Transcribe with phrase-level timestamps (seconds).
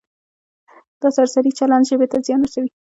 [1.01, 2.69] دا سرسري چلند ژبې ته زیان رسوي.